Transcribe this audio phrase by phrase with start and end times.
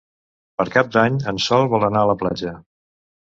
[0.61, 2.55] Per Cap d'Any en Sol vol anar a la platja.